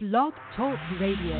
[0.00, 1.36] Blog Talk Radio.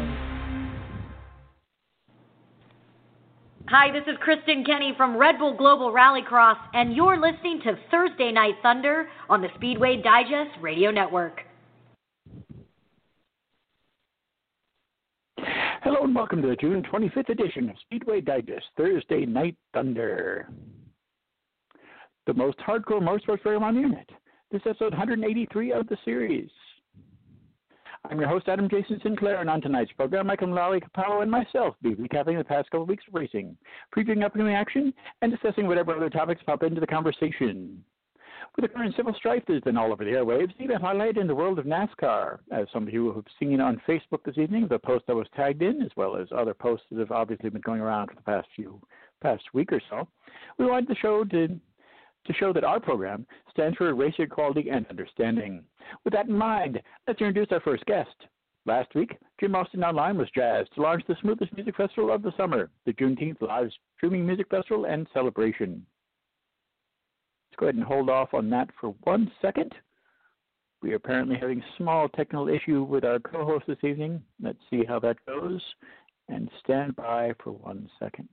[3.68, 8.30] Hi, this is Kristen Kenny from Red Bull Global Rallycross, and you're listening to Thursday
[8.30, 11.40] Night Thunder on the Speedway Digest Radio Network.
[15.38, 20.50] Hello and welcome to the June 25th edition of Speedway Digest Thursday Night Thunder.
[22.26, 24.10] The most hardcore motorsports program on the internet.
[24.50, 26.50] This is episode 183 of the series.
[28.08, 31.94] I'm your host, Adam Jason Sinclair, and on tonight's program, Mykkal Mulalley-Kapalo and myself be
[31.94, 33.56] recapping the past couple of weeks of racing,
[33.94, 37.84] previewing upcoming action, and discussing whatever other topics pop into the conversation.
[38.56, 41.34] With the current civil strife that's been all over the airwaves, even highlighted in the
[41.34, 45.04] world of NASCAR, as some of you have seen on Facebook this evening, the post
[45.08, 48.08] I was tagged in, as well as other posts that have obviously been going around
[48.08, 48.80] for the past few
[49.20, 50.08] past week or so,
[50.58, 51.60] we wanted the show to
[52.26, 55.64] to show that our program stands for racial equality and understanding.
[56.04, 58.14] With that in mind, let's introduce our first guest.
[58.66, 62.32] Last week, Jim Austin Online was jazzed to launch the smoothest music festival of the
[62.36, 65.84] summer, the Juneteenth Live Streaming Music Festival and Celebration.
[67.50, 69.74] Let's go ahead and hold off on that for one second.
[70.82, 74.22] We are apparently having a small technical issue with our co host this evening.
[74.42, 75.62] Let's see how that goes.
[76.28, 78.28] And stand by for one second.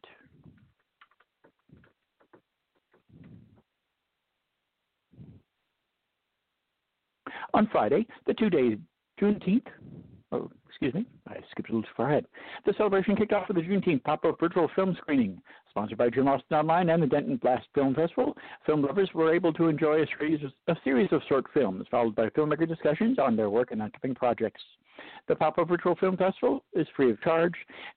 [7.54, 8.78] On Friday, the two day
[9.20, 9.66] Juneteenth,
[10.32, 12.26] oh, excuse me, I skipped a little too far ahead.
[12.66, 15.42] The celebration kicked off with a Juneteenth pop up virtual film screening.
[15.70, 19.54] Sponsored by Jim Austin Online and the Denton Black Film Festival, film lovers were able
[19.54, 23.36] to enjoy a series, of, a series of short films, followed by filmmaker discussions on
[23.36, 24.62] their work and upcoming projects.
[25.28, 27.54] The Pop-Up Virtual Film Festival is free of charge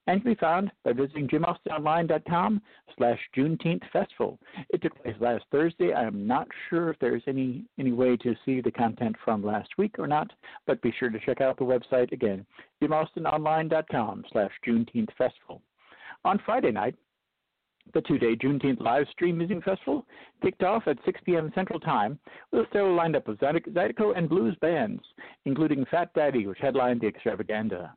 [0.07, 2.61] and can be found by visiting jimaustinonline.com
[2.97, 4.39] slash Juneteenth Festival.
[4.71, 5.93] It took place last Thursday.
[5.93, 9.69] I am not sure if there's any, any way to see the content from last
[9.79, 10.31] week or not,
[10.67, 12.45] but be sure to check out the website again,
[12.83, 15.63] jimaustinonline.com slash Juneteenth Festival.
[16.25, 16.97] On Friday night,
[17.95, 20.07] the two day Juneteenth live stream music festival
[20.43, 21.51] kicked off at 6 p.m.
[21.55, 22.19] Central Time
[22.53, 25.03] with a stellar lineup of Zydeco and blues bands,
[25.45, 27.95] including Fat Daddy, which headlined the extravaganza.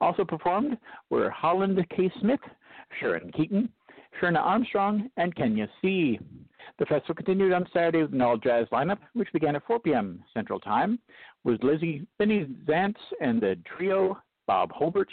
[0.00, 0.76] Also performed
[1.10, 2.10] were Holland K.
[2.20, 2.40] Smith,
[3.00, 3.68] Sharon Keaton,
[4.20, 6.18] Sherna Armstrong, and Kenya C.
[6.78, 10.22] The festival continued on Saturday with an all jazz lineup, which began at 4 p.m.
[10.34, 10.98] Central Time,
[11.44, 15.08] with Lizzie Finney Zantz and the trio Bob Holbert,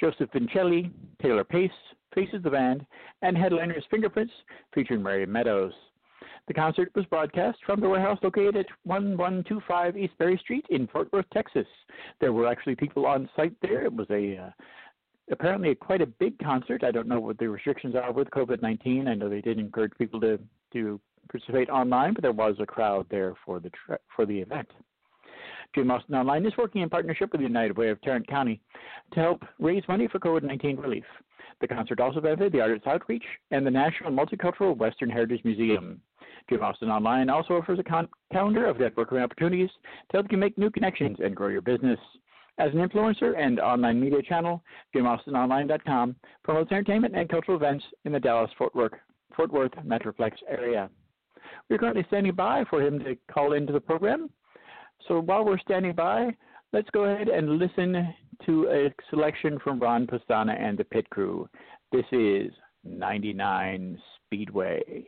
[0.00, 1.70] Joseph Vincelli, Taylor Pace,
[2.14, 2.86] Faces the Band,
[3.22, 4.32] and headliners Fingerprints
[4.74, 5.72] featuring Mary Meadows.
[6.48, 11.12] The concert was broadcast from the warehouse located at 1125 East Berry Street in Fort
[11.12, 11.66] Worth, Texas.
[12.20, 13.84] There were actually people on site there.
[13.84, 14.50] It was a uh,
[15.30, 16.82] apparently a, quite a big concert.
[16.82, 19.06] I don't know what the restrictions are with COVID-19.
[19.06, 20.38] I know they did encourage people to
[20.72, 21.00] to
[21.30, 24.68] participate online, but there was a crowd there for the tra- for the event.
[25.74, 28.60] Jim Austin Online is working in partnership with the United Way of Tarrant County
[29.12, 31.04] to help raise money for COVID 19 relief.
[31.62, 36.00] The concert also benefited the Artists Outreach and the National Multicultural Western Heritage Museum.
[36.50, 39.70] Jim Austin Online also offers a con- calendar of networking opportunities
[40.10, 42.00] to help you make new connections and grow your business.
[42.58, 44.60] As an influencer and online media channel,
[44.92, 48.92] JimAustinOnline.com promotes entertainment and cultural events in the Dallas Fort Worth,
[49.36, 50.90] Fort Worth Metroplex area.
[51.70, 54.30] We're currently standing by for him to call into the program.
[55.06, 56.36] So while we're standing by,
[56.72, 58.12] let's go ahead and listen
[58.46, 61.48] to a selection from Ron Pastana and the pit crew.
[61.90, 62.52] This is
[62.84, 65.06] 99 Speedway.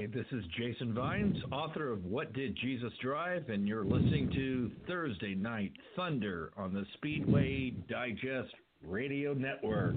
[0.00, 4.70] Hi, this is Jason Vines, author of What Did Jesus Drive, and you're listening to
[4.86, 9.96] Thursday Night Thunder on the Speedway Digest Radio Network.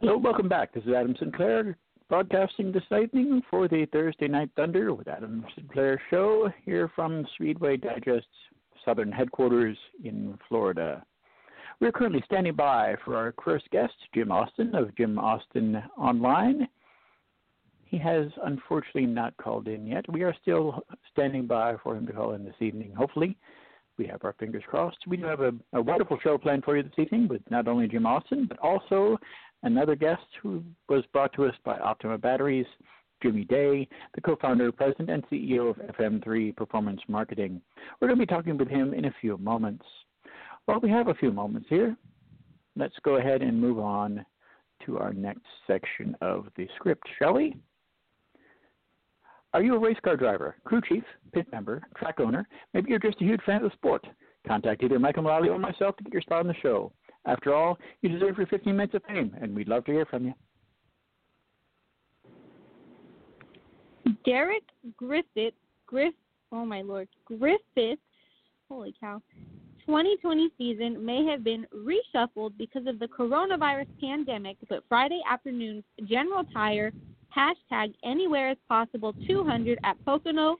[0.00, 0.72] Hello, welcome back.
[0.72, 1.76] This is Adam Sinclair
[2.08, 7.76] broadcasting this evening for the Thursday Night Thunder with Adam Sinclair show here from Speedway
[7.76, 8.28] Digest's
[8.84, 11.04] southern headquarters in Florida.
[11.80, 16.68] We're currently standing by for our first guest, Jim Austin of Jim Austin Online.
[17.90, 20.04] He has unfortunately not called in yet.
[20.08, 20.80] We are still
[21.10, 22.94] standing by for him to call in this evening.
[22.96, 23.36] Hopefully,
[23.98, 24.98] we have our fingers crossed.
[25.08, 27.88] We do have a, a wonderful show planned for you this evening with not only
[27.88, 29.18] Jim Austin, but also
[29.64, 32.66] another guest who was brought to us by Optima Batteries,
[33.24, 37.60] Jimi Day, the co founder, president, and CEO of FM3 Performance Marketing.
[38.00, 39.84] We're going to be talking with him in a few moments.
[40.68, 41.96] Well, we have a few moments here.
[42.76, 44.24] Let's go ahead and move on
[44.86, 47.56] to our next section of the script, shall we?
[49.52, 51.02] Are you a race car driver, crew chief,
[51.32, 52.46] pit member, track owner?
[52.72, 54.06] Maybe you're just a huge fan of the sport.
[54.46, 56.92] Contact either Mykkal Mulalley or myself to get your spot on the show.
[57.26, 60.26] After all, you deserve your 15 minutes of fame, and we'd love to hear from
[60.26, 60.34] you.
[64.24, 64.62] Derek
[64.96, 65.54] Griffith,
[65.86, 66.14] Griff,
[66.52, 67.98] oh my lord, Griffith,
[68.68, 69.20] holy cow,
[69.86, 76.44] 2020 season may have been reshuffled because of the coronavirus pandemic, but Friday afternoon's General
[76.52, 76.92] Tire
[77.36, 80.58] hashtag anywhere as possible 200 at Pocono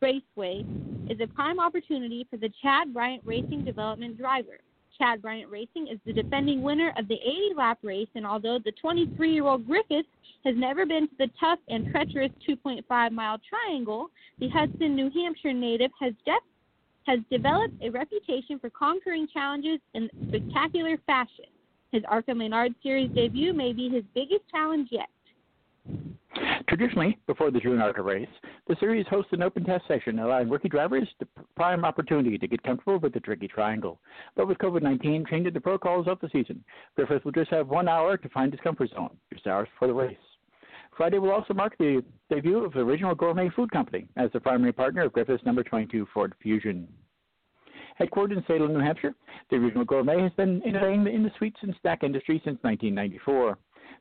[0.00, 0.64] Raceway
[1.08, 4.58] is a prime opportunity for the Chad Bryant Racing Development driver.
[4.98, 8.72] Chad Bryant Racing is the defending winner of the 80 lap race, and although the
[8.72, 10.06] 23 year old Griffith
[10.44, 15.52] has never been to the tough and treacherous 2.5 mile triangle, the Hudson, New Hampshire
[15.52, 16.12] native has
[17.06, 21.46] has developed a reputation for conquering challenges in spectacular fashion.
[21.92, 25.08] His ARCA Menard Series debut may be his biggest challenge yet.
[26.68, 28.28] Traditionally, before the June ARCA race,
[28.66, 32.62] the series hosts an open test session allowing rookie drivers the prime opportunity to get
[32.64, 34.00] comfortable with the tricky triangle.
[34.34, 36.64] But with COVID 19 changing the protocols of the season,
[36.96, 39.94] Griffith will just have one hour to find his comfort zone, just hours before the
[39.94, 40.16] race.
[40.96, 44.72] Friday will also mark the debut of the Original Gourmet Food Company as the primary
[44.72, 46.88] partner of Griffith's number 22 Ford Fusion.
[48.00, 49.14] Headquartered in Salem, New Hampshire,
[49.50, 53.56] the Original Gourmet has been innovating in the sweets and snack industry since 1994.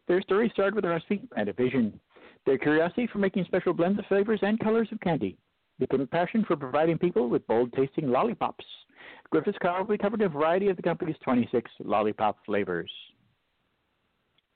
[0.08, 2.00] Their story started with a recipe and a vision.
[2.46, 5.38] Their curiosity for making special blends of flavors and colors of candy
[5.82, 8.66] a passion for providing people with bold tasting lollipops.
[9.30, 12.92] Griffith's probably covered a variety of the company's 26 lollipop flavors.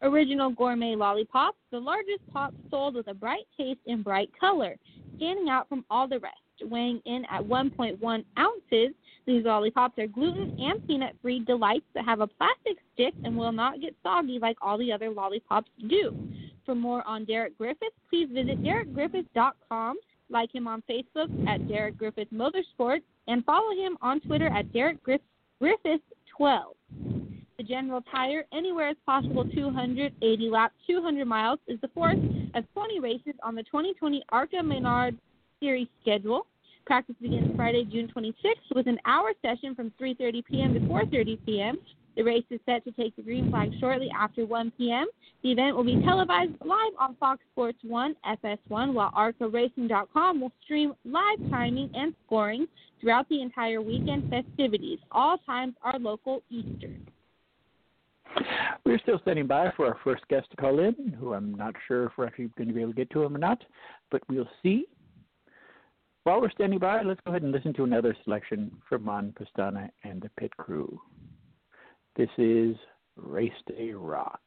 [0.02, 4.78] Original Gourmet Lollipops, the largest pop sold with a bright taste and bright color,
[5.18, 6.36] standing out from all the rest.
[6.62, 12.22] Weighing in at 1.1 ounces, these lollipops are gluten and peanut free delights that have
[12.22, 16.16] a plastic stick and will not get soggy like all the other lollipops do.
[16.70, 19.98] For more on Derek Griffith, please visit derekgriffith.com,
[20.30, 25.00] like him on Facebook at Derek Griffith Motorsports, and follow him on Twitter at Derek
[25.02, 26.02] Griffith
[26.38, 26.76] 12.
[27.58, 32.20] The General Tire Anywhere as Possible 280 lap 200 miles is the fourth
[32.54, 35.18] of 20 races on the 2020 ARCA Menard
[35.60, 36.46] Series schedule.
[36.86, 40.76] Practice begins Friday, June 26th, with an hour session from 3:30 p.m.
[40.76, 41.80] to 4:30 p.m.
[42.20, 45.08] The race is set to take the green flag shortly after 1 p.m.
[45.42, 50.96] The event will be televised live on Fox Sports 1 FS1, while ARCARacing.com will stream
[51.06, 52.68] live timing and scoring
[53.00, 55.00] throughout the entire weekend festivities.
[55.14, 57.08] All times are local Eastern.
[58.86, 62.08] We're still standing by for our first guest to call in, who I'm not sure
[62.08, 63.64] if we're actually going to be able to get to him or not,
[64.12, 64.88] but we'll see.
[66.26, 69.90] While we're standing by, let's go ahead and listen to another selection from Mon Pastana
[70.04, 71.00] and the Pit Crew.
[72.20, 72.76] This is
[73.16, 74.42] Race Day Rock.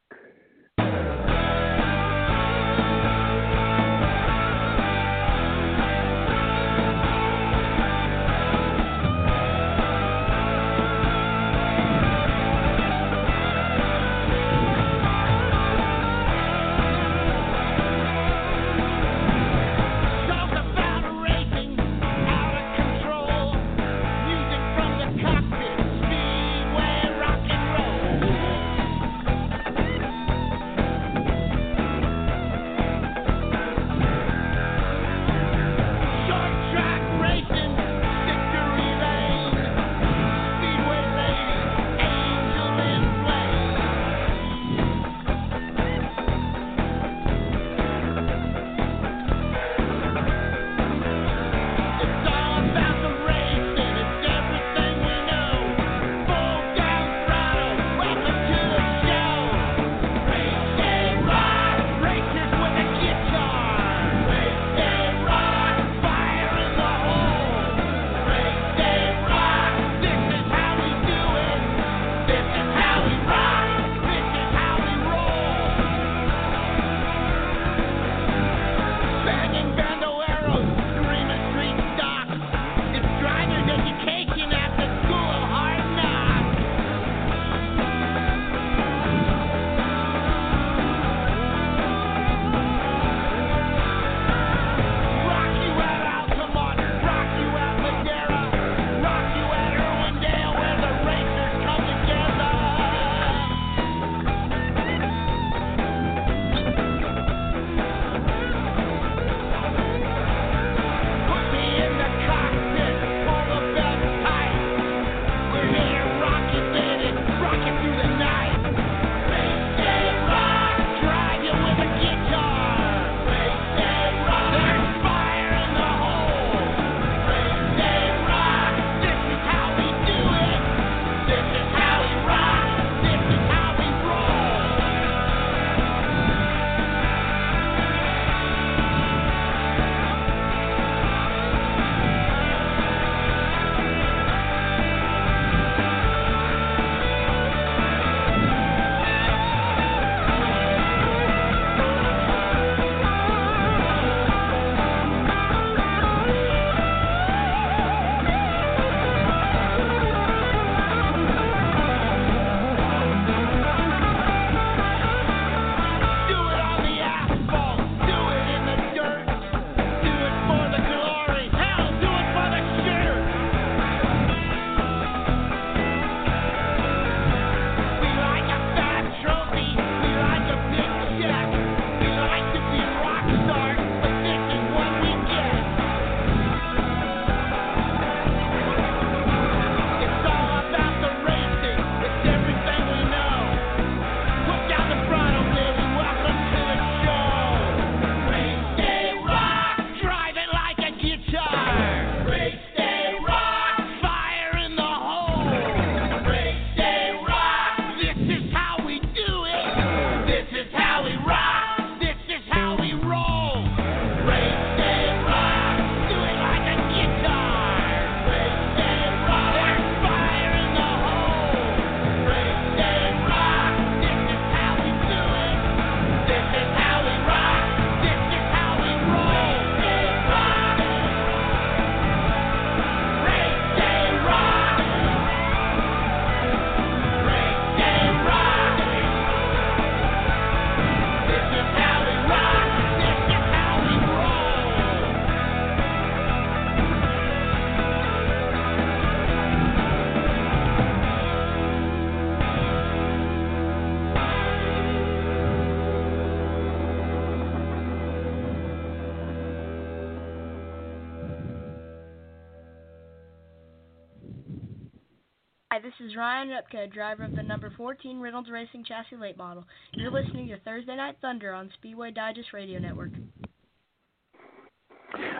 [266.02, 269.64] Is Ryan Repka, driver of the number 14 Reynolds Racing Chassis Late Model.
[269.92, 273.12] You're listening to Thursday Night Thunder on Speedway Digest Radio Network.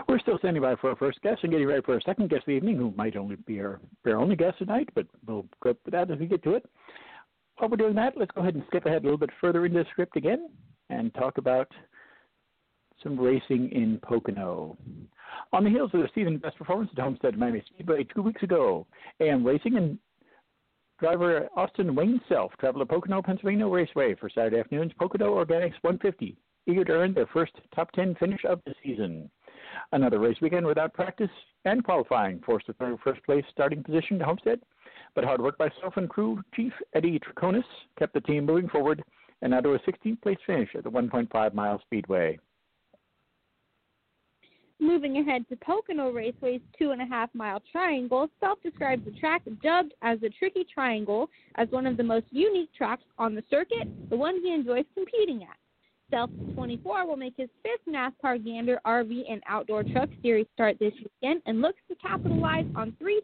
[0.07, 2.41] We're still standing by for our first guest and getting ready for our second guest
[2.41, 5.75] of the evening, who might only be our, our only guest tonight, but we'll go
[5.83, 6.65] with that as we get to it.
[7.57, 9.79] While we're doing that, let's go ahead and skip ahead a little bit further into
[9.79, 10.49] the script again
[10.89, 11.69] and talk about
[13.01, 14.77] some racing in Pocono.
[15.51, 18.87] On the heels of the season best performance at Homestead Miami Speedway two weeks ago,
[19.19, 19.97] AM Racing and
[20.99, 26.37] driver Austin Wayne Self traveled to Pocono, Pennsylvania Raceway for Saturday afternoon's Pocono Organics 150,
[26.67, 29.29] eager to earn their first top 10 finish of the season.
[29.91, 31.29] Another race weekend without practice
[31.65, 34.59] and qualifying forced the third first place starting position to Homestead,
[35.15, 37.63] but hard work by Self and crew chief Eddie Troconis
[37.97, 39.03] kept the team moving forward
[39.41, 42.39] and now to a 16th place finish at the 1.5 mile speedway.
[44.79, 49.41] Moving ahead to Pocono Raceway's two and a half mile triangle, Self describes the track
[49.61, 53.87] dubbed as the Tricky Triangle as one of the most unique tracks on the circuit,
[54.09, 55.57] the one he enjoys competing at.
[56.11, 60.93] Self 24 will make his fifth NASCAR Gander RV and Outdoor Truck Series start this
[60.93, 63.21] weekend and looks to capitalize on three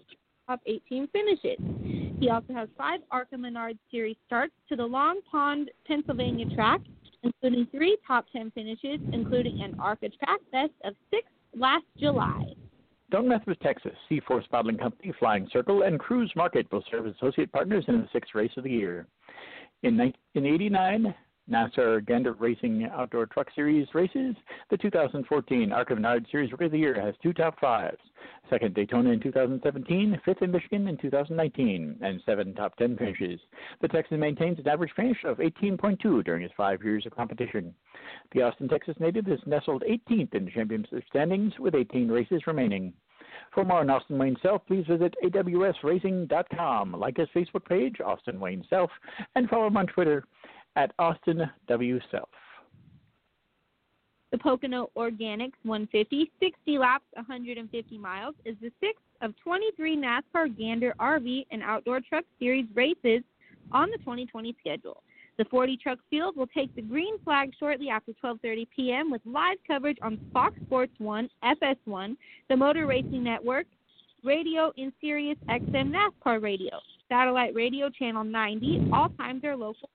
[0.48, 1.60] top 18 finishes.
[2.20, 6.82] He also has five ARCA Menard Series starts to the Long Pond, Pennsylvania track,
[7.24, 12.46] including three top 10 finishes, including an ARCA track best of six last July.
[13.12, 13.94] Mess with Texas.
[14.08, 18.08] Seaforce Bottling Company, Flying Circle, and Cruise Market will serve as associate partners in the
[18.14, 19.08] sixth race of the year.
[19.82, 20.00] In,
[20.36, 21.14] in 89,
[21.50, 24.36] NASCAR Gander Racing Outdoor Truck Series races.
[24.70, 27.98] The 2014 ARCA Menard Series Rookie of the Year has two top fives.
[28.50, 33.40] Second Daytona in 2017, fifth in Michigan in 2019, and seven top 10 finishes.
[33.82, 37.74] The Texan maintains an average finish of 18.2 during his five years of competition.
[38.34, 42.94] The Austin, Texas native is nestled 18th in the championship standings with 18 races remaining.
[43.54, 48.64] For more on Austin Wayne Self, please visit awsracing.com, like his Facebook page, Austin Wayne
[48.70, 48.92] Self,
[49.36, 50.26] and follow him on Twitter
[50.76, 52.00] at Austin W.
[52.12, 52.30] Self.
[54.32, 60.94] The Pocono Organics 150, 60 laps, 150 miles, is the sixth of 23 NASCAR Gander
[61.00, 63.24] RV and Outdoor Truck Series races
[63.72, 65.02] on the 2020 schedule.
[65.40, 69.10] The 40 truck field will take the green flag shortly after 12:30 p.m.
[69.10, 72.18] with live coverage on Fox Sports 1, FS1,
[72.50, 73.66] the Motor Racing Network,
[74.24, 78.90] radio in Sirius XM NASCAR Radio, satellite radio channel 90.
[78.92, 79.90] All times are local.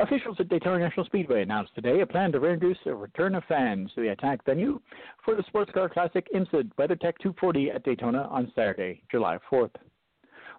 [0.00, 3.90] Officials at Daytona National Speedway announced today a plan to reintroduce a return of fans
[3.94, 4.80] to the attack venue
[5.24, 9.74] for the Sports Car Classic IMSA WeatherTech 240 at Daytona on Saturday, July 4th.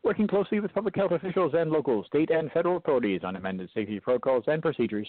[0.03, 3.99] Working closely with public health officials and local, state, and federal authorities on amended safety
[3.99, 5.07] protocols and procedures,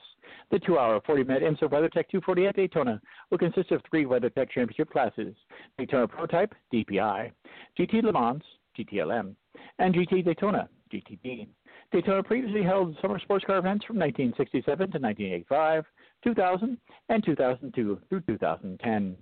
[0.52, 4.92] The two hour, 40 minute IMSA WeatherTech 248 Daytona will consist of three WeatherTech Championship
[4.92, 5.36] classes
[5.78, 7.32] Daytona Prototype, DPI,
[7.80, 8.44] GT Le Mans,
[8.78, 9.34] GTLM,
[9.80, 11.48] and GT Daytona, GTD.
[11.92, 15.86] Daytona previously held summer sports car events from 1967 to 1985,
[16.24, 16.78] 2000,
[17.10, 19.18] and 2002 through 2010.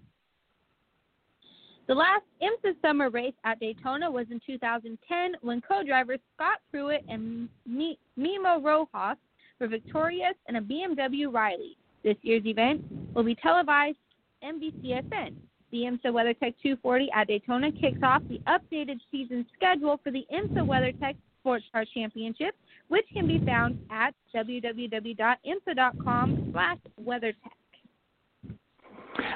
[1.88, 7.48] The last IMSA summer race at Daytona was in 2010 when co-drivers Scott Pruett and
[7.66, 9.18] Memo Rojas
[9.62, 11.78] were victorious in a BMW Riley.
[12.04, 13.98] This year's event will be televised
[14.44, 15.36] NBCSN.
[15.72, 20.66] The IMSA WeatherTech 240 at Daytona kicks off the updated season schedule for the IMSA
[20.66, 21.16] WeatherTech
[21.48, 22.56] Sports Car Championship
[22.90, 27.34] which can be found at www.imsa.com slash weathertech.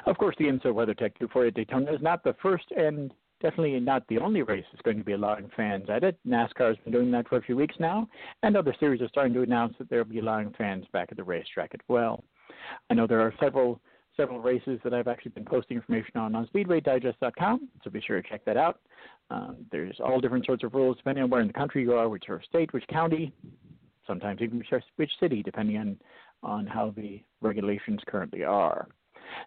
[0.05, 4.05] Of course, the IMSA WeatherTech 240 at Daytona is not the first and definitely not
[4.07, 6.17] the only race that's going to be allowing fans at it.
[6.27, 8.07] NASCAR has been doing that for a few weeks now,
[8.43, 11.23] and other series are starting to announce that they'll be allowing fans back at the
[11.23, 12.23] racetrack as well.
[12.89, 13.79] I know there are several
[14.17, 18.29] several races that I've actually been posting information on on SpeedwayDigest.com, so be sure to
[18.29, 18.79] check that out.
[19.29, 22.09] Um, there's all different sorts of rules depending on where in the country you are,
[22.09, 23.33] which sort of state, which county,
[24.05, 24.63] sometimes even
[24.97, 25.97] which city, depending on
[26.43, 28.87] on how the regulations currently are.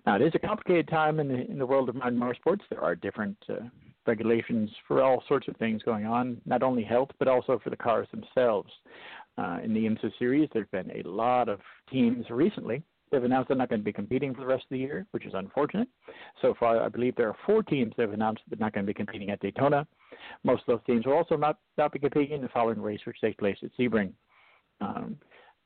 [0.06, 2.60] Now, it is a complicated time in the in the world of modern motorsports.
[2.70, 3.68] There are different uh,
[4.06, 7.76] regulations for all sorts of things going on, not only health but also for the
[7.76, 8.70] cars themselves.
[9.36, 11.58] Uh, in the IMSA series, there's been a lot of
[11.90, 14.78] teams recently They've announced they're not going to be competing for the rest of the
[14.78, 15.86] year, which is unfortunate.
[16.42, 18.90] So far, I believe there are four teams that have announced they're not going to
[18.90, 19.86] be competing at Daytona.
[20.42, 23.20] Most of those teams will also not, not be competing in the following race, which
[23.20, 24.12] takes place at Sebring.
[24.80, 25.16] Um,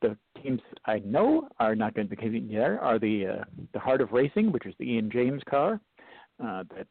[0.03, 3.79] the teams I know are not going to be competing there are the uh, the
[3.79, 5.81] Heart of Racing, which is the Ian James car.
[6.41, 6.87] Uh, that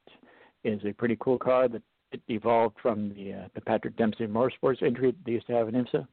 [0.64, 4.82] is a pretty cool car that it evolved from the uh, the Patrick Dempsey Motorsports
[4.82, 6.06] entry they used to have in IMSA.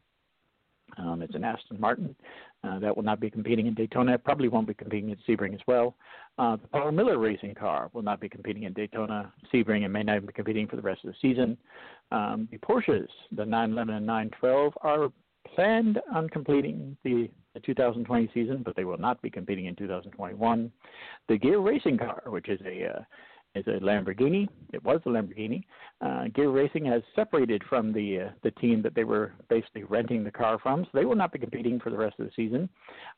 [0.97, 2.15] Um, it's an Aston Martin
[2.63, 4.17] uh, that will not be competing in Daytona.
[4.17, 5.95] Probably won't be competing at Sebring as well.
[6.37, 10.03] Uh, the Paul Miller racing car will not be competing in Daytona, Sebring, and may
[10.03, 11.57] not even be competing for the rest of the season.
[12.11, 15.09] Um, the Porsches, the 911 and 912, are
[15.53, 20.71] planned on completing the, the 2020 season, but they will not be competing in 2021.
[21.27, 23.01] The Gear racing car, which is a uh,
[23.55, 24.47] is a Lamborghini.
[24.73, 25.63] It was a Lamborghini.
[26.01, 30.23] Uh, Gear Racing has separated from the uh, the team that they were basically renting
[30.23, 32.69] the car from, so they will not be competing for the rest of the season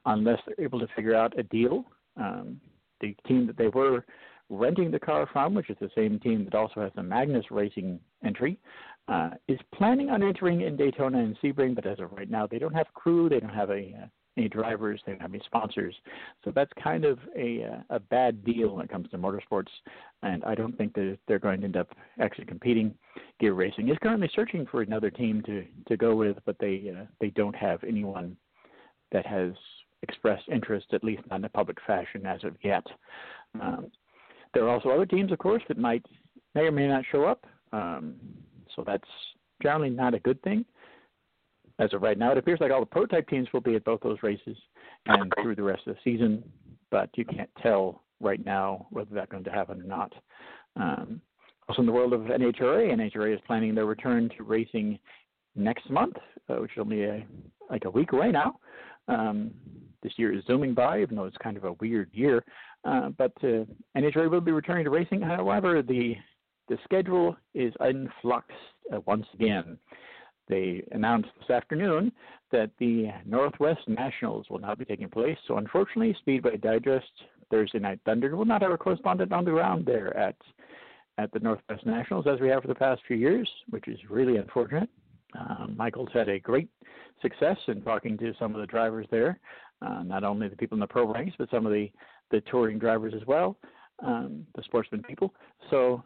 [0.06, 1.86] unless they're able to figure out a deal.
[2.16, 2.60] Um,
[3.02, 4.06] the team that they were
[4.50, 8.00] renting the car from, which is the same team that also has the Magnus Racing
[8.24, 8.58] entry,
[9.08, 12.60] uh, is planning on entering in Daytona and Sebring, but as of right now, they
[12.60, 15.96] don't have crew, they don't have a any drivers, they don't have any sponsors.
[16.44, 19.72] So that's kind of a uh, a bad deal when it comes to motorsports,
[20.24, 22.94] and I don't think that they're going to end up actually competing.
[23.40, 27.06] Gear Racing is currently searching for another team to to go with, but they uh,
[27.20, 28.38] they don't have anyone
[29.12, 29.54] that has
[30.04, 32.86] expressed interest, at least not in a public fashion as of yet.
[33.60, 33.92] Um,
[34.54, 36.06] there are also other teams, of course, that might
[36.56, 37.46] may or may not show up.
[37.74, 38.16] Um,
[38.76, 39.10] so that's
[39.62, 40.66] generally not a good thing
[41.80, 42.32] as of right now.
[42.32, 44.58] It appears like all the prototype teams will be at both those races
[45.06, 46.44] and through the rest of the season,
[46.92, 50.14] but you can't tell right now whether that's going to happen or not.
[50.76, 51.22] Um,
[51.68, 54.98] also, in the world of NHRA, NHRA is planning their return to racing
[55.56, 56.16] next month,
[56.50, 57.26] uh, which is only a,
[57.70, 58.60] like a week away now.
[59.10, 59.52] Um,
[60.02, 62.44] this year is zooming by, even though it's kind of a weird year.
[62.86, 63.66] Uh, but uh,
[63.98, 65.22] NHRA will be returning to racing.
[65.22, 66.16] However, the
[66.70, 68.48] the schedule is in flux
[68.94, 69.78] uh, once again.
[70.48, 72.12] They announced this afternoon
[72.52, 75.38] that the Northwest Nationals will not be taking place.
[75.48, 77.12] So, unfortunately, Speedway Digest
[77.52, 80.36] Thursday Night Thunder will not have a correspondent on the ground there at
[81.18, 84.38] at the Northwest Nationals as we have for the past few years, which is really
[84.38, 84.90] unfortunate.
[85.38, 86.70] Uh, Mykkal's had a great
[87.22, 89.40] success in talking to some of the drivers there,
[89.82, 91.92] uh, not only the people in the pro ranks, but some of the,
[92.30, 93.58] the touring drivers as well,
[94.06, 95.34] um, the sportsman people.
[95.72, 96.04] So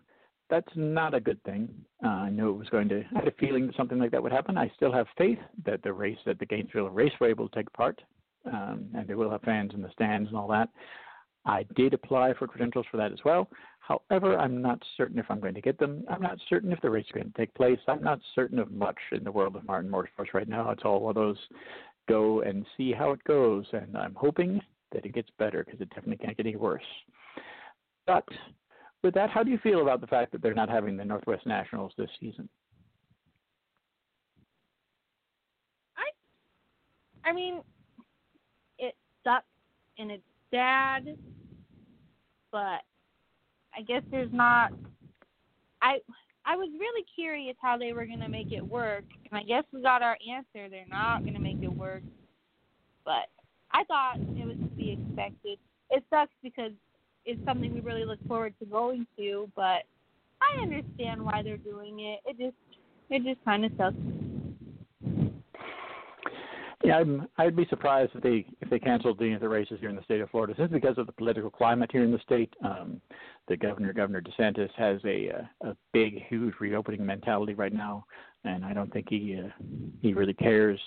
[0.51, 1.69] that's not a good thing.
[2.03, 3.03] Uh, I knew it was going to.
[3.15, 4.57] I had a feeling that something like that would happen.
[4.57, 8.01] I still have faith that the race, that the Gainesville Raceway will take part,
[8.45, 10.69] um, and they will have fans in the stands and all that.
[11.45, 13.49] I did apply for credentials for that as well.
[13.79, 16.03] However, I'm not certain if I'm going to get them.
[16.07, 17.79] I'm not certain if the race is going to take place.
[17.87, 20.69] I'm not certain of much in the world of modern motorsports right now.
[20.69, 21.39] It's all one of those
[22.07, 24.61] go and see how it goes, and I'm hoping
[24.91, 26.83] that it gets better because it definitely can't get any worse.
[28.05, 28.27] But
[29.03, 31.45] with that, how do you feel about the fact that they're not having the Northwest
[31.45, 32.47] Nationals this season?
[35.97, 37.61] I, I mean,
[38.77, 39.45] it sucks
[39.97, 41.17] and it's sad,
[42.51, 42.81] but
[43.75, 44.71] I guess there's not.
[45.81, 45.97] I
[46.45, 49.81] I was really curious how they were gonna make it work, and I guess we
[49.81, 50.69] got our answer.
[50.69, 52.03] They're not gonna make it work,
[53.05, 53.29] but
[53.71, 55.57] I thought it was to be expected.
[55.89, 56.71] It sucks because
[57.25, 59.83] is something we really look forward to going to, but
[60.41, 62.19] I understand why they're doing it.
[62.25, 62.55] It just
[63.09, 63.95] it just kind of sucks.
[66.83, 69.89] Yeah, I'm, I'd be surprised if they if they canceled any of the races here
[69.89, 72.51] in the state of Florida, simply because of the political climate here in the state.
[72.63, 73.01] Um,
[73.47, 78.05] the governor, Governor DeSantis, has a a, a big, huge reopening mentality right now,
[78.45, 79.49] and I don't think he uh,
[80.01, 80.79] he really cares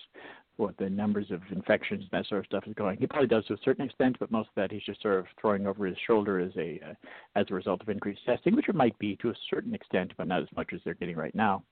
[0.56, 2.98] what the numbers of infections and that sort of stuff is going.
[2.98, 5.26] He probably does to a certain extent, but most of that he's just sort of
[5.40, 6.94] throwing over his shoulder as a uh,
[7.34, 10.28] as a result of increased testing, which it might be to a certain extent, but
[10.28, 11.64] not as much as they're getting right now.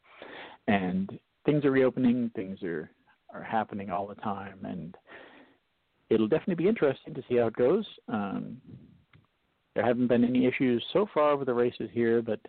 [0.66, 2.30] And things are reopening.
[2.34, 2.90] Things are
[3.32, 4.96] are happening all the time, and
[6.10, 7.86] it'll definitely be interesting to see how it goes.
[8.08, 8.60] Um,
[9.74, 12.40] there haven't been any issues so far with the races here, but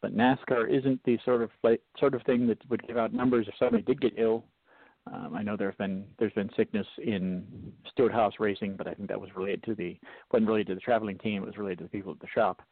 [0.00, 1.50] but NASCAR isn't the sort of
[1.98, 4.44] sort of thing that would give out numbers if somebody did get ill.
[5.12, 9.20] Um, I know there's been there's been sickness in Stewart-Haas racing, but I think that
[9.20, 9.96] was related to the
[10.32, 11.42] wasn't related to the traveling team.
[11.42, 12.62] It was related to the people at the shop.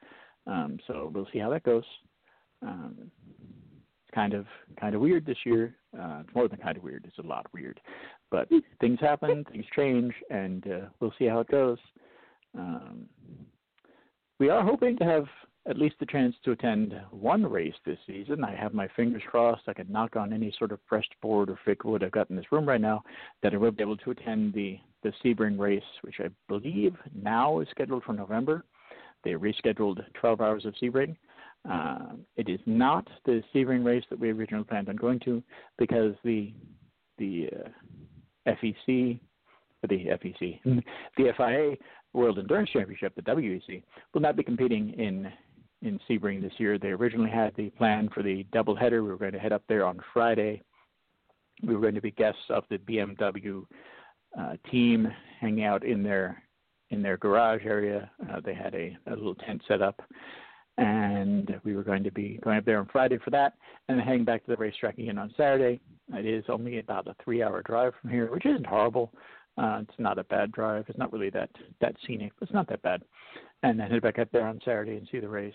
[0.47, 1.85] Um, so we'll see how that goes.
[2.63, 4.47] Um, it's kind of
[4.81, 5.77] kind of weird this year.
[5.99, 7.05] Uh, it's more than kind of weird.
[7.07, 7.81] It's a lot weird,
[8.31, 8.49] but
[8.81, 11.79] things happen, things change, and uh, we'll see how it goes.
[12.57, 13.07] Um,
[14.39, 15.27] we are hoping to have
[15.69, 18.45] at least the chance to attend one race this season.
[18.45, 19.63] I have my fingers crossed.
[19.67, 22.37] I can knock on any sort of pressed board or fake wood I've got in
[22.37, 23.03] this room right now
[23.43, 27.61] that I will be able to attend the the Sebring race, which I believe now
[27.61, 28.65] is scheduled for November.
[29.23, 31.17] They rescheduled 12 hours of Sebring.
[31.69, 35.43] Uh, it is not the Sebring race that we originally planned on going to
[35.79, 36.53] because the
[37.19, 37.49] the
[38.47, 39.19] uh, FEC,
[39.89, 40.61] the FEC,
[41.17, 41.77] the FIA
[42.13, 43.83] World Endurance Championship, the WEC,
[44.15, 45.31] will not be competing in
[45.87, 46.79] in Sebring this year.
[46.79, 49.03] They originally had the plan for the doubleheader.
[49.03, 50.63] We were going to head up there on Friday.
[51.63, 53.65] We were going to be guests of the BMW
[54.39, 55.09] uh, team,
[55.41, 56.43] hanging out in their
[56.91, 58.11] in their garage area.
[58.31, 60.01] Uh, they had a, a little tent set up,
[60.79, 63.55] and we were going to be going up there on Friday for that,
[63.89, 65.81] and then heading back to the racetrack again on Saturday.
[66.15, 69.13] It is only about a three-hour drive from here, which isn't horrible.
[69.59, 70.85] Uh, it's not a bad drive.
[70.89, 73.03] It's not really that that scenic, it's not that bad.
[73.63, 75.55] And then head back up there on Saturday and see the race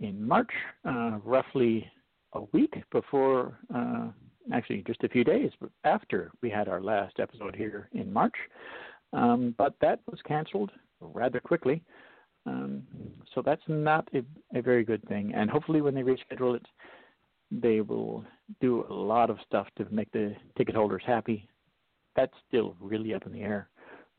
[0.00, 0.50] in March,
[0.84, 1.90] uh, roughly
[2.32, 4.08] a week before, uh,
[4.52, 5.50] actually just a few days
[5.84, 8.34] after we had our last episode here in March.
[9.12, 11.82] Um, but that was canceled rather quickly.
[12.46, 12.82] Um,
[13.34, 14.22] so that's not a,
[14.58, 15.32] a very good thing.
[15.34, 16.66] And hopefully, when they reschedule it,
[17.50, 18.24] they will
[18.60, 21.48] do a lot of stuff to make the ticket holders happy
[22.16, 23.68] that's still really up in the air.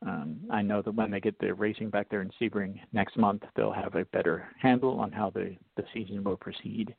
[0.06, 3.44] Um, I know that when they get the racing back there in Sebring next month,
[3.56, 6.96] they'll have a better handle on how the, the season will proceed,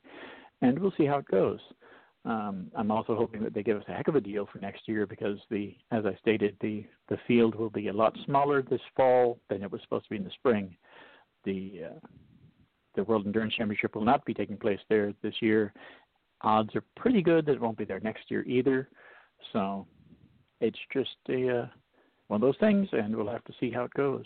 [0.61, 1.59] and we'll see how it goes.
[2.25, 4.87] Um, I'm also hoping that they give us a heck of a deal for next
[4.87, 8.81] year because the, as I stated, the the field will be a lot smaller this
[8.97, 10.75] fall than it was supposed to be in the spring.
[11.45, 12.07] The uh,
[12.95, 15.71] the World Endurance Championship will not be taking place there this year.
[16.41, 18.89] Odds are pretty good that it won't be there next year either.
[19.53, 19.87] So
[20.59, 21.67] it's just a uh,
[22.27, 24.25] one of those things, and we'll have to see how it goes.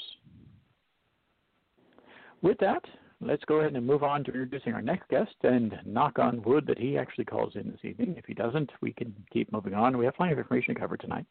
[2.42, 2.84] With that,
[3.20, 6.66] let's go ahead and move on to introducing our next guest and knock on wood
[6.68, 8.16] that he actually calls in this evening.
[8.18, 9.98] If he doesn't, we can keep moving on.
[9.98, 11.26] We have plenty of information to cover tonight.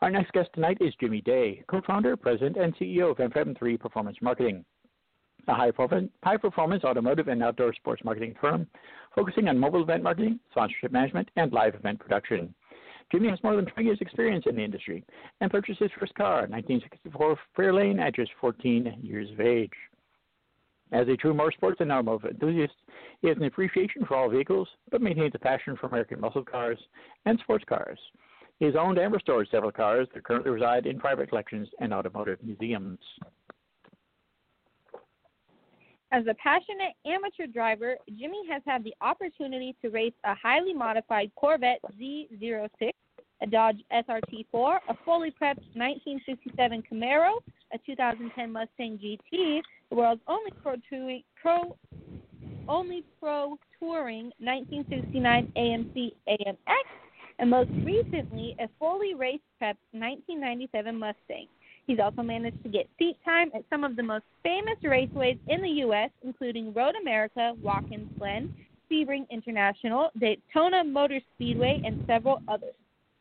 [0.00, 4.16] Our next guest tonight is Jimi Day, co founder, president, and CEO of FM3 Performance
[4.20, 4.64] Marketing,
[5.48, 5.70] a high
[6.36, 8.66] performance automotive and outdoor sports marketing firm
[9.14, 12.54] focusing on mobile event marketing, sponsorship management, and live event production.
[13.12, 15.04] Jimi has more than 20 years' experience in the industry
[15.40, 19.70] and purchased his first car in 1964 Fairlane at just 14 years of age.
[20.92, 22.74] As a true motorsports and automotive enthusiast,
[23.22, 26.78] he has an appreciation for all vehicles, but maintains a passion for American muscle cars
[27.24, 27.98] and sports cars.
[28.58, 32.38] He has owned and restored several cars that currently reside in private collections and automotive
[32.42, 32.98] museums.
[36.12, 41.32] As a passionate amateur driver, Jimi has had the opportunity to race a highly modified
[41.36, 42.90] Corvette Z06,
[43.40, 47.38] a Dodge SRT4, a fully prepped 1967 Camaro,
[47.72, 50.76] a 2010 Mustang GT, the world's only pro,
[51.40, 51.76] pro
[52.68, 56.84] only pro touring 1969 AMC AMX,
[57.38, 61.46] and most recently a fully race prepped 1997 Mustang.
[61.86, 65.62] He's also managed to get seat time at some of the most famous raceways in
[65.62, 68.54] the U.S., including Road America, Watkins Glen,
[68.90, 72.74] Sebring International, Daytona Motor Speedway, and several others.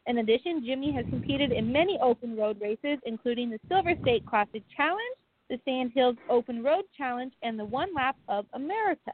[0.08, 4.64] In addition, Jimi has competed in many open road races, including the Silver State Classic
[4.76, 5.18] Challenge,
[5.50, 9.14] the Sand Hills Open Road Challenge, and the One Lap of America.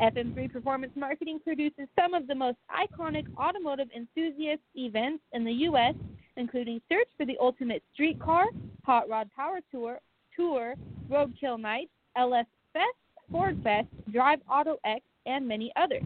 [0.00, 5.94] FM3 Performance Marketing produces some of the most iconic automotive enthusiast events in the U.S.,
[6.36, 8.46] including Search for the Ultimate Street Car,
[8.84, 9.98] Hot Rod Power Tour,
[10.36, 10.74] Tour,
[11.10, 12.84] Roadkill Night, LS Fest,
[13.30, 16.02] Ford Fest, Drive Auto X, and many others.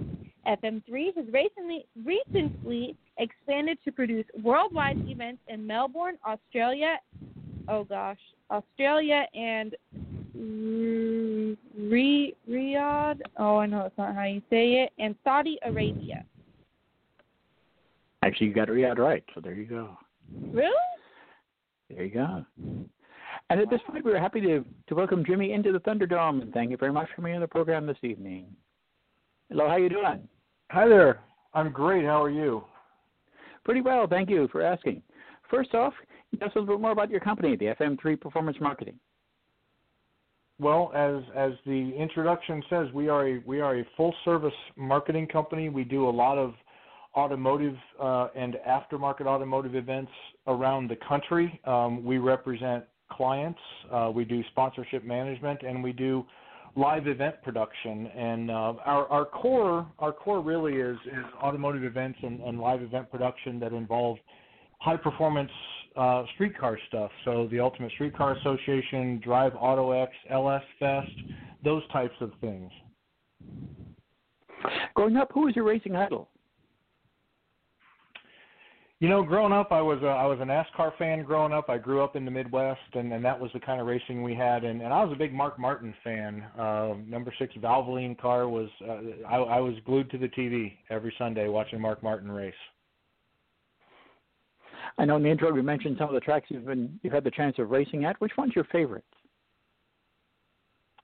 [0.46, 6.96] FM3 has recently, recently expanded to produce worldwide events in Melbourne, Australia.
[7.68, 8.18] Oh gosh,
[8.50, 9.74] Australia and
[10.36, 13.20] Mm, Riyadh.
[13.38, 14.92] Oh, I know that's not how you say it.
[14.98, 16.24] And Saudi Arabia.
[18.22, 19.96] Actually, you got Riyadh right, so there you go.
[20.52, 20.72] Really?
[21.88, 22.44] There you go.
[23.48, 26.70] And at this point, we're happy to, to welcome Jimi into the Thunderdome, and thank
[26.70, 28.46] you very much for being on the program this evening.
[29.48, 30.28] Hello, how you doing?
[30.70, 31.20] Hi there.
[31.54, 32.04] I'm great.
[32.04, 32.62] How are you?
[33.64, 35.02] Pretty well, thank you for asking.
[35.50, 35.92] First off,
[36.38, 38.94] tell us a little bit more about your company, the FM3 Performance Marketing.
[40.60, 45.26] Well, as as the introduction says, we are a we are a full service marketing
[45.26, 45.70] company.
[45.70, 46.52] We do a lot of
[47.16, 50.12] automotive uh, and aftermarket automotive events
[50.46, 51.58] around the country.
[51.64, 53.58] Um, we represent clients.
[53.90, 56.26] Uh, we do sponsorship management, and we do
[56.76, 58.08] live event production.
[58.08, 62.82] And uh, our our core our core really is is automotive events and, and live
[62.82, 64.18] event production that involve
[64.80, 65.50] high performance
[65.96, 67.10] uh, streetcar stuff.
[67.24, 71.10] So the Ultimate Streetcar Association, DriveAutoX, LS Fest,
[71.64, 72.70] those types of things.
[74.94, 76.28] Growing up, who was your racing idol?
[79.00, 81.24] You know, growing up, I was a, I was a NASCAR fan.
[81.24, 83.86] Growing up, I grew up in the Midwest, and, and that was the kind of
[83.86, 84.62] racing we had.
[84.62, 86.44] And, and I was a big Mark Martin fan.
[86.58, 91.14] Uh, number six Valvoline car was uh, I, I was glued to the TV every
[91.16, 92.52] Sunday watching Mark Martin race.
[94.98, 97.24] I know in the intro we mentioned some of the tracks you've been you've had
[97.24, 98.20] the chance of racing at.
[98.20, 99.04] Which one's your favorite?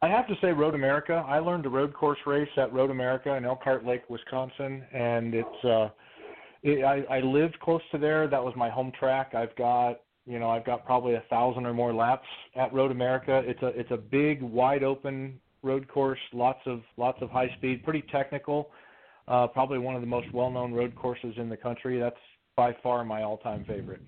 [0.02, 1.24] I have to say Road America.
[1.26, 5.64] I learned a road course race at Road America in Elkhart Lake, Wisconsin, and it's
[5.64, 5.88] uh
[6.62, 8.28] it, I, I lived close to there.
[8.28, 9.34] That was my home track.
[9.34, 13.42] I've got you know I've got probably a thousand or more laps at Road America.
[13.44, 17.82] It's a it's a big wide open road course, lots of lots of high speed,
[17.84, 18.70] pretty technical.
[19.28, 21.98] Uh, probably one of the most well known road courses in the country.
[21.98, 22.16] That's
[22.56, 24.00] by far my all-time favorite.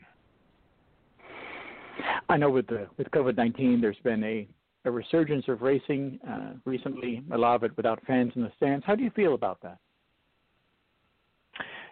[2.28, 4.48] I know with the with COVID-19, there's been a,
[4.84, 7.22] a resurgence of racing uh, recently.
[7.32, 8.84] A lot of it without fans in the stands.
[8.86, 9.78] How do you feel about that?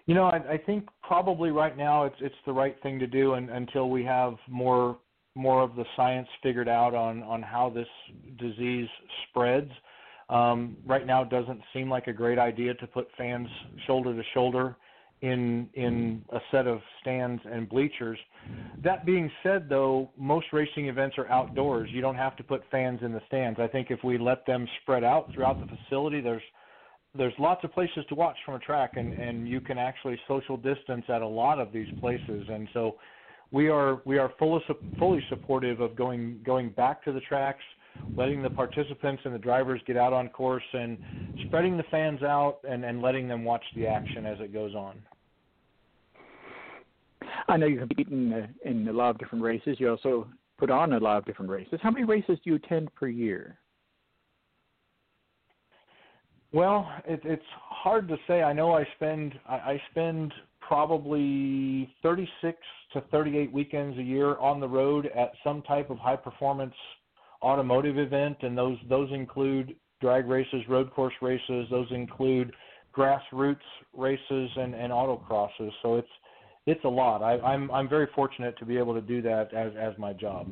[0.07, 3.35] You know, I, I think probably right now it's it's the right thing to do,
[3.35, 4.97] and, until we have more
[5.35, 7.89] more of the science figured out on on how this
[8.39, 8.89] disease
[9.29, 9.71] spreads.
[10.29, 13.49] Um, right now, it doesn't seem like a great idea to put fans
[13.87, 14.77] shoulder to shoulder
[15.23, 18.19] in in a set of stands and bleachers.
[18.85, 21.89] That being said, though, most racing events are outdoors.
[21.93, 23.59] You don't have to put fans in the stands.
[23.59, 26.43] I think if we let them spread out throughout the facility, there's
[27.17, 30.57] there's lots of places to watch from a track, and and you can actually social
[30.57, 32.47] distance at a lot of these places.
[32.49, 32.97] And so,
[33.51, 34.63] we are we are fully
[34.99, 37.65] fully supportive of going going back to the tracks
[38.17, 40.99] letting the participants and the drivers get out on course and
[41.47, 45.01] spreading the fans out and, and letting them watch the action as it goes on.
[47.49, 49.77] I know you compete in, uh, in a lot of different races.
[49.79, 50.29] You also
[50.59, 51.79] put on a lot of different races.
[51.83, 53.59] How many races do you attend per year?
[56.53, 58.43] Well, it, it's hard to say.
[58.43, 62.59] I know I spend I, I spend probably 36
[62.95, 66.75] to 38 weekends a year on the road at some type of high performance
[67.43, 71.67] automotive event, and those those include drag races, road course races.
[71.71, 72.53] Those include
[72.97, 73.57] grassroots
[73.93, 75.71] races and and autocrosses.
[75.83, 76.09] So it's
[76.67, 77.23] it's a lot.
[77.23, 80.51] I, I'm I'm very fortunate to be able to do that as as my job.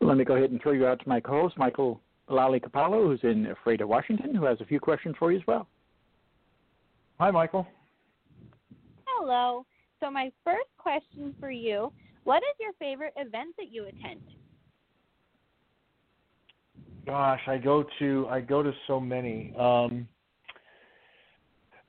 [0.00, 3.20] Let me go ahead and throw you out to my co-host, Michael Lally Capallo, who's
[3.22, 5.66] in Freda, Washington, who has a few questions for you as well.
[7.20, 7.66] Hi, Mykkal.
[9.06, 9.64] Hello.
[10.00, 11.92] So my first question for you:
[12.24, 14.20] What is your favorite event that you attend?
[17.06, 19.52] Gosh, I go to I go to so many.
[19.58, 20.08] Um,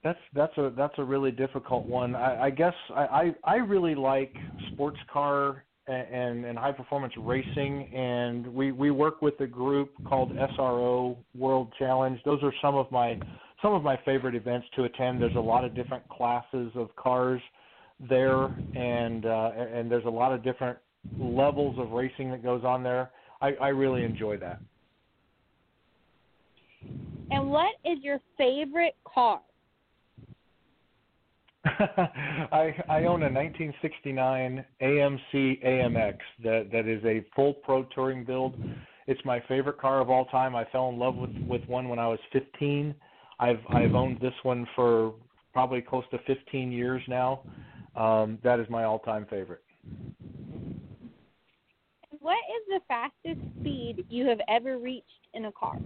[0.03, 2.15] that's that's a that's a really difficult one.
[2.15, 4.33] I, I guess I, I I really like
[4.73, 10.31] sports car and, and high performance racing, and we we work with a group called
[10.57, 12.19] SRO World Challenge.
[12.25, 13.17] Those are some of my
[13.61, 15.21] some of my favorite events to attend.
[15.21, 17.41] There's a lot of different classes of cars
[18.09, 18.45] there,
[18.75, 20.77] and uh, and there's a lot of different
[21.19, 23.11] levels of racing that goes on there.
[23.41, 24.59] I, I really enjoy that.
[27.31, 29.41] And what is your favorite car?
[31.65, 38.55] I I own a 1969 AMC AMX that that is a full pro touring build.
[39.07, 40.55] It's my favorite car of all time.
[40.55, 42.93] I fell in love with with one when I was 15.
[43.39, 45.13] I've I've owned this one for
[45.53, 47.41] probably close to 15 years now.
[47.95, 49.63] Um, that is my all-time favorite.
[52.19, 55.77] What is the fastest speed you have ever reached in a car?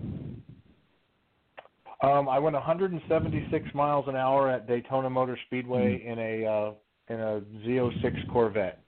[2.01, 6.09] Um, I went 176 miles an hour at Daytona Motor Speedway hmm.
[6.09, 6.71] in a uh,
[7.09, 8.81] in a Z06 Corvette.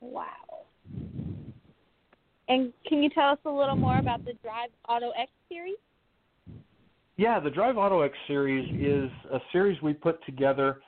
[0.00, 0.24] Wow.
[2.48, 5.76] And can you tell us a little more about the Drive Auto X series?
[7.16, 10.80] Yeah, the DriveAutoX series is a series we put together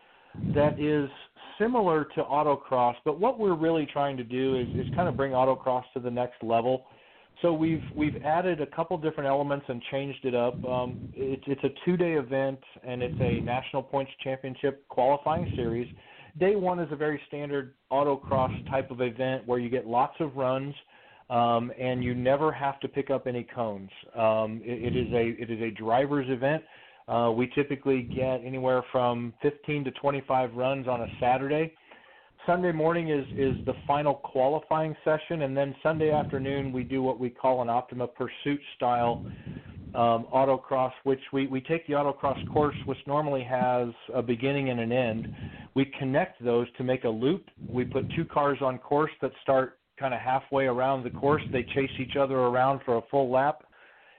[0.54, 1.11] that is
[1.58, 5.32] similar to autocross, but what we're really trying to do is, is kind of bring
[5.32, 6.86] autocross to the next level.
[7.43, 10.62] So we've we've added a couple different elements and changed it up.
[10.64, 15.88] Um, it's it's a two day event and it's a national points championship qualifying series.
[16.38, 20.36] Day one is a very standard autocross type of event where you get lots of
[20.36, 20.74] runs
[21.30, 23.91] um, and you never have to pick up any cones.
[24.14, 26.62] Um, it, it is a it is a driver's event.
[27.09, 31.72] Uh, we typically get anywhere from 15 to 25 runs on a Saturday.
[32.47, 37.20] Sunday morning is is the final qualifying session, and then Sunday afternoon we do what
[37.20, 39.24] we call an Optima Pursuit style
[39.95, 44.80] um, autocross, which we we take the autocross course, which normally has a beginning and
[44.80, 45.28] an end.
[45.74, 47.45] We connect those to make a loop.
[47.68, 51.43] We put two cars on course that start kind of halfway around the course.
[51.53, 53.64] They chase each other around for a full lap.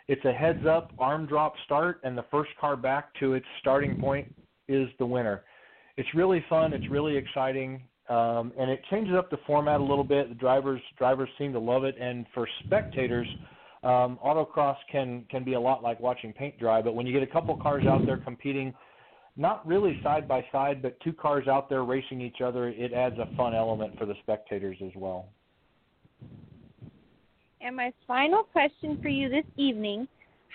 [0.08, 4.00] It's a heads up arm drop start, and the first car back to its starting
[4.00, 4.34] point
[4.68, 5.44] is the winner.
[5.98, 6.74] It's really fun.
[6.74, 7.82] It's really exciting
[8.12, 10.28] um, and it changes up the format a little bit.
[10.28, 13.28] The drivers drivers seem to love it, and for spectators,
[13.84, 16.82] um, autocross can can be a lot like watching paint dry.
[16.82, 18.74] But when you get a couple cars out there competing,
[19.38, 23.16] not really side by side, but two cars out there racing each other, it adds
[23.18, 25.30] a fun element for the spectators as well.
[27.62, 30.08] And my final question for you this evening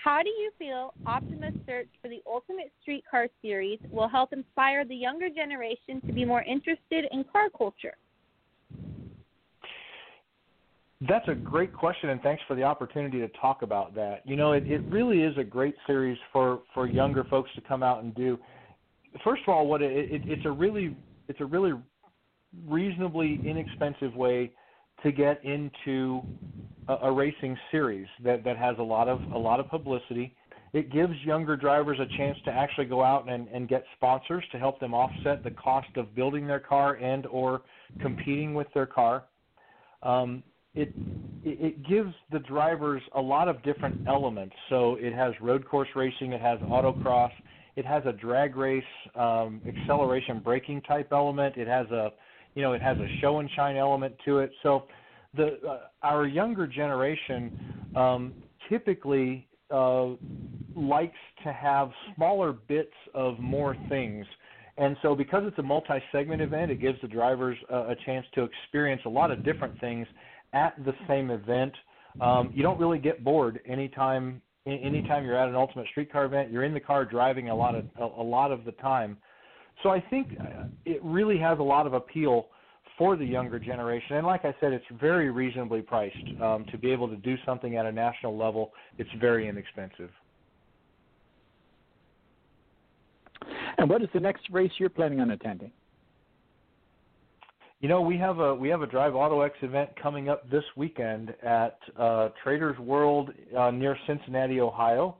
[0.03, 4.95] how do you feel Optima's search for the Ultimate Streetcar Series will help inspire the
[4.95, 7.95] younger generation to be more interested in car culture?
[11.07, 14.21] That's a great question, and thanks for the opportunity to talk about that.
[14.25, 17.83] You know, it, it really is a great series for, for younger folks to come
[17.83, 18.39] out and do.
[19.23, 20.95] First of all, what it, it, it's a really
[21.27, 21.73] it's a really
[22.65, 24.51] reasonably inexpensive way
[25.03, 26.21] to get into
[26.87, 30.33] a, a racing series that that has a lot of a lot of publicity.
[30.73, 34.59] It gives younger drivers a chance to actually go out and, and get sponsors to
[34.59, 37.61] help them offset the cost of building their car and or
[38.01, 39.23] competing with their car.
[40.03, 40.43] Um,
[40.75, 40.93] it
[41.43, 44.55] it gives the drivers a lot of different elements.
[44.69, 47.31] So it has road course racing, it has autocross,
[47.75, 48.83] it has a drag race,
[49.15, 51.55] um, acceleration braking type element.
[51.57, 52.11] It has a
[52.57, 54.51] you know it has a show and shine element to it.
[54.63, 54.85] So
[55.35, 58.33] the uh, our younger generation um,
[58.67, 60.13] typically uh,
[60.75, 64.25] likes to have smaller bits of more things.
[64.79, 68.25] And so, because it's a multi segment event, it gives the drivers a, a chance
[68.33, 70.07] to experience a lot of different things
[70.53, 71.73] at the same event.
[72.19, 76.51] Um, you don't really get bored anytime anytime you're at an ultimate streetcar event.
[76.51, 79.17] You're in the car driving a lot of a, a lot of the time.
[79.83, 82.47] So I think uh, it really has a lot of appeal
[82.97, 84.15] for the younger generation.
[84.15, 86.17] And like I said, it's very reasonably priced.
[86.41, 90.09] Um, to be able to do something at a national level, it's very inexpensive.
[93.77, 95.71] And what is the next race you're planning on attending?
[97.79, 101.77] You know, we have a we have a DriveAutoX event coming up this weekend at
[101.95, 105.17] uh, Traders World uh, near Cincinnati, Ohio.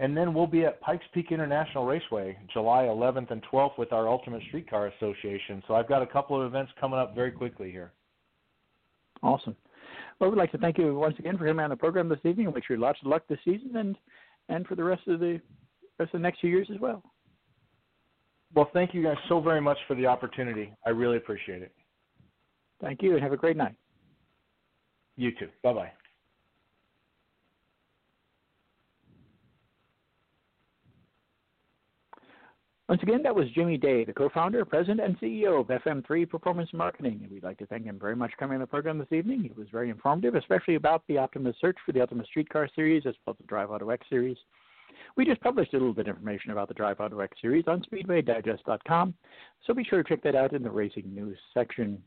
[0.00, 4.08] And then we'll be at Pikes Peak International Raceway July 11th and 12th with our
[4.08, 5.62] Ultimate Streetcar Association.
[5.68, 7.92] So I've got a couple of events coming up very quickly here.
[9.22, 9.54] Awesome.
[10.18, 12.46] Well, we'd like to thank you once again for coming on the program this evening
[12.46, 13.96] and wish you lots of luck this season and
[14.48, 15.38] and for the rest of the
[15.98, 17.02] rest of the next few years as well.
[18.54, 20.72] Well, thank you guys so very much for the opportunity.
[20.86, 21.72] I really appreciate it.
[22.80, 23.74] Thank you and have a great night.
[25.16, 25.48] You too.
[25.62, 25.92] Bye bye.
[32.90, 37.20] Once again, that was Jimi Day, the co-founder, president, and CEO of FM3 Performance Marketing.
[37.22, 39.44] And we'd like to thank him very much for coming on the program this evening.
[39.44, 43.14] It was very informative, especially about the Optima's search for the Optimus Streetcar Series as
[43.24, 44.36] well as the DriveAutoX Series.
[45.16, 49.14] We just published a little bit of information about the DriveAutoX Series on SpeedwayDigest.com,
[49.64, 52.02] so be sure to check that out in the racing news section.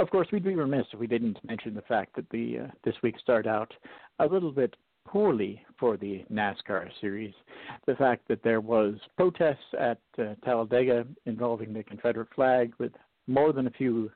[0.00, 2.96] Of course, we'd be remiss if we didn't mention the fact that the uh, this
[3.04, 3.72] week started out
[4.18, 4.74] a little bit
[5.06, 7.34] poorly for the NASCAR series.
[7.86, 12.92] The fact that there was protests at uh, Talladega involving the Confederate flag, with
[13.26, 14.10] more than a few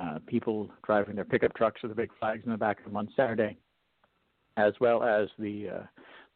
[0.00, 2.96] uh, people driving their pickup trucks with the big flags in the back of them
[2.96, 3.56] on Saturday,
[4.56, 5.82] as well as the uh,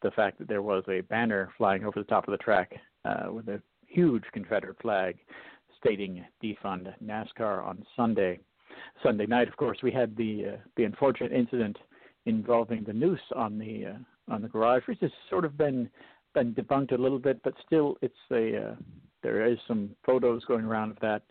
[0.01, 2.73] the fact that there was a banner flying over the top of the track
[3.05, 5.17] uh, with a huge Confederate flag
[5.79, 8.39] stating defund NASCAR on Sunday.
[9.01, 11.77] Sunday night, of course, we had the uh, the unfortunate incident
[12.25, 15.89] involving the noose on the uh, on the garage, which has sort of been
[16.33, 18.75] been debunked a little bit, but still, it's a uh,
[19.21, 21.23] there is some photos going around of that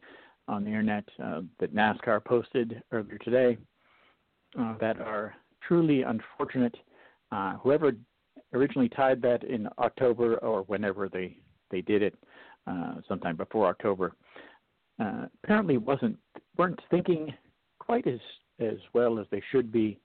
[0.48, 3.56] on the internet uh, that NASCAR posted earlier today
[4.58, 5.34] uh, that are
[5.66, 6.74] truly unfortunate.
[7.30, 7.92] Uh, whoever
[8.52, 11.36] originally tied that in October or whenever they
[11.70, 12.14] they did it,
[12.66, 14.12] uh, sometime before October,
[15.00, 16.16] uh, apparently wasn't
[16.56, 17.32] weren't thinking
[17.78, 18.20] quite as
[18.60, 19.98] as well as they should be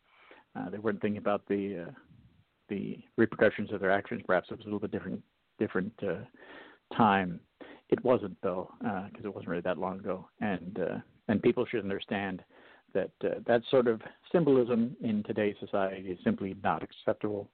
[0.57, 1.91] Uh, they weren't thinking about the uh,
[2.69, 4.21] the repercussions of their actions.
[4.25, 5.21] Perhaps it was a little bit different
[5.59, 7.39] different uh, time.
[7.89, 10.97] It wasn't though, because uh, it wasn't really that long ago, and uh,
[11.27, 12.43] and people should understand
[12.93, 14.01] that uh, that sort of
[14.31, 17.49] symbolism in today's society is simply not acceptable.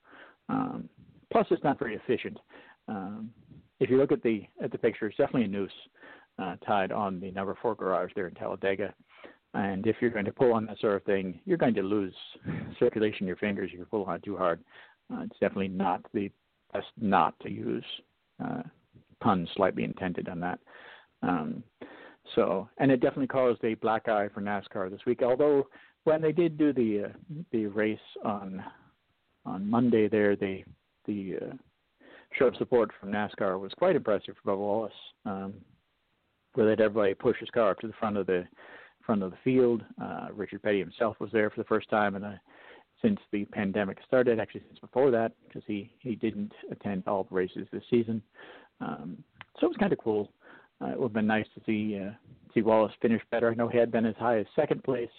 [0.50, 0.90] Um,
[1.32, 2.40] plus, it's not very efficient.
[2.88, 3.30] Um,
[3.80, 5.72] if you look at the at the picture, it's definitely a noose
[6.66, 8.94] tied on the number four garage there in Talladega.
[9.54, 12.14] And if you're going to pull on that sort of thing, you're going to lose
[12.80, 14.60] circulation in your fingers if you pull on it too hard.
[15.14, 16.32] Uh, it's definitely not the
[16.74, 17.86] best not to use.
[18.44, 18.64] Uh,
[19.22, 20.60] pun slightly intended on that.
[21.22, 21.64] Um,
[22.36, 25.22] so, and it definitely caused a black eye for NASCAR this week.
[25.22, 25.68] Although
[26.04, 28.64] when they did do the uh, the race on
[29.46, 30.66] on Monday, there they
[31.06, 31.54] the uh,
[32.38, 34.94] show of support from NASCAR was quite impressive for Bubba Wallace,
[35.26, 35.54] um,
[36.54, 38.46] where they had everybody push his car up to the front of the
[39.06, 39.84] front of the field.
[40.02, 42.40] Uh, Richard Petty himself was there for the first time in a,
[43.02, 47.36] since the pandemic started, actually since before that, because he he didn't attend all the
[47.36, 48.22] races this season.
[48.82, 49.24] Um,
[49.60, 50.32] so it was kind of cool.
[50.82, 52.12] Uh, it would have been nice to see uh,
[52.54, 53.52] see Wallace finish better.
[53.52, 55.10] I know he had been as high as second place,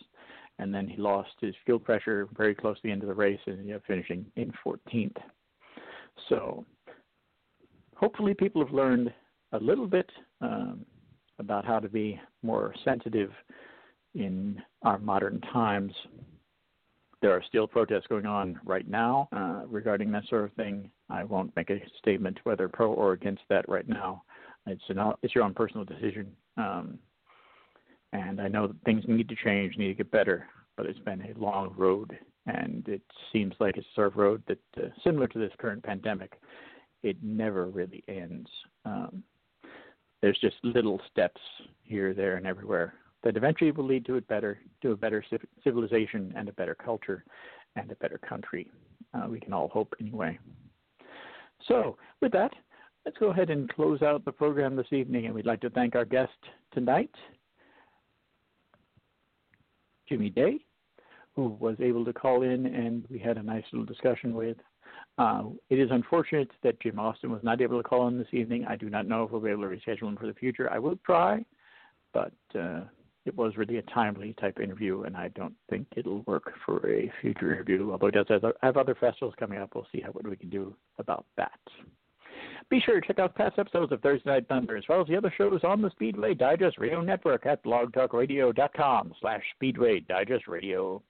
[0.58, 3.40] and then he lost his fuel pressure very close to the end of the race,
[3.46, 5.16] and ended up finishing in 14th.
[6.28, 6.64] So
[7.96, 9.12] hopefully, people have learned
[9.52, 10.10] a little bit
[10.40, 10.84] um,
[11.38, 13.30] about how to be more sensitive
[14.14, 15.92] in our modern times.
[17.20, 20.90] There are still protests going on right now uh, regarding that sort of thing.
[21.08, 24.22] I won't make a statement whether pro or against that right now.
[24.66, 26.32] It's an it's your own personal decision.
[26.56, 26.98] Um,
[28.12, 30.46] and I know that things need to change, need to get better,
[30.76, 33.02] but it's been a long road, and it
[33.32, 36.38] seems like it's a sort of road that, uh, similar to this current pandemic,
[37.02, 38.48] it never really ends.
[38.84, 39.24] Um,
[40.22, 41.40] there's just little steps
[41.82, 42.94] here, there, and everywhere
[43.24, 45.24] that eventually will lead to a better, to a better
[45.64, 47.24] civilization and a better culture,
[47.76, 48.70] and a better country.
[49.14, 50.38] Uh, we can all hope anyway.
[51.66, 52.52] So, with that,
[53.04, 55.26] let's go ahead and close out the program this evening.
[55.26, 56.32] And we'd like to thank our guest
[56.72, 57.10] tonight,
[60.10, 60.58] Jimi Day,
[61.34, 64.58] who was able to call in and we had a nice little discussion with.
[65.16, 68.64] Uh, it is unfortunate that Jim Austin was not able to call in this evening.
[68.68, 70.70] I do not know if we'll be able to reschedule him for the future.
[70.70, 71.44] I will try,
[72.12, 72.82] but uh,
[73.26, 77.10] it was really a timely type interview, and I don't think it'll work for a
[77.20, 77.90] future interview.
[77.90, 80.74] Although it does have other festivals coming up, we'll see how what we can do
[80.98, 81.58] about that.
[82.70, 85.16] Be sure to check out past episodes of Thursday Night Thunder, as well as the
[85.16, 91.02] other shows on the Speedway Digest Radio Network at blogtalkradio.com slash Speedway Digest Radio.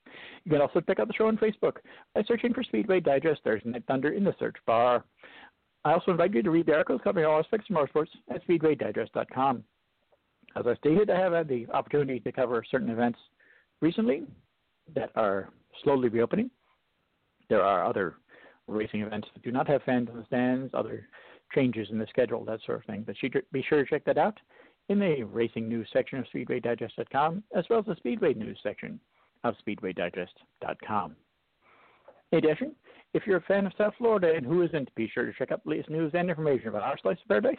[0.43, 1.77] You can also check out the show on Facebook
[2.13, 5.05] by searching for Speedway Digest Thursday Night Thunder in the search bar.
[5.85, 9.63] I also invite you to read the articles covering all aspects of motorsports at speedwaydigest.com.
[10.57, 13.19] As I stated, I have had the opportunity to cover certain events
[13.81, 14.23] recently
[14.93, 15.49] that are
[15.83, 16.49] slowly reopening.
[17.49, 18.15] There are other
[18.67, 21.07] racing events that do not have fans in the stands, other
[21.53, 23.03] changes in the schedule, that sort of thing.
[23.05, 23.15] But
[23.51, 24.39] be sure to check that out
[24.89, 28.99] in the racing news section of SpeedwayDigest.com, as well as the Speedway news section
[29.43, 31.15] of SpeedwayDigest.com.
[32.31, 32.75] In addition,
[33.13, 35.63] if you're a fan of South Florida and who isn't, be sure to check out
[35.63, 37.57] the latest news and information about our slice of paradise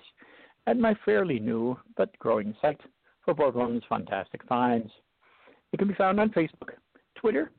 [0.66, 2.80] at my fairly new but growing site
[3.24, 4.90] for Borglum's Fantastic Finds.
[5.72, 6.70] It can be found on Facebook,
[7.16, 7.50] Twitter,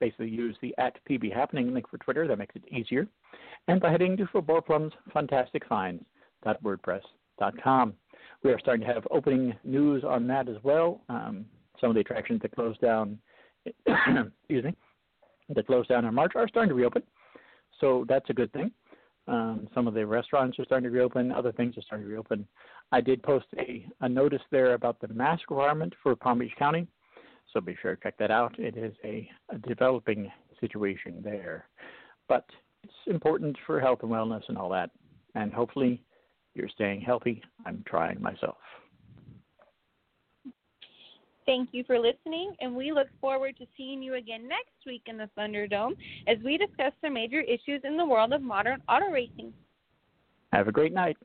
[0.00, 3.06] basically use the at PB Happening link for Twitter, that makes it easier,
[3.68, 4.26] and by heading to
[5.12, 7.94] Fantastic fantasticfinds.wordpress.com.
[8.42, 11.00] We are starting to have opening news on that as well.
[11.08, 11.46] Um,
[11.80, 13.18] some of the attractions that closed down,
[13.66, 14.74] excuse me,
[15.48, 17.02] that closed down in March are starting to reopen,
[17.80, 18.70] so that's a good thing.
[19.26, 21.32] Um, some of the restaurants are starting to reopen.
[21.32, 22.46] Other things are starting to reopen.
[22.92, 26.86] I did post a, a notice there about the mask requirement for Palm Beach County,
[27.52, 28.58] so be sure to check that out.
[28.58, 31.68] It is a, a developing situation there,
[32.28, 32.44] but
[32.82, 34.90] it's important for health and wellness and all that.
[35.34, 36.02] And hopefully,
[36.54, 37.42] you're staying healthy.
[37.64, 38.56] I'm trying myself.
[41.46, 45.18] Thank you for listening, and we look forward to seeing you again next week in
[45.18, 45.92] the Thunderdome
[46.26, 49.52] as we discuss the major issues in the world of modern auto racing.
[50.52, 51.18] Have a great night.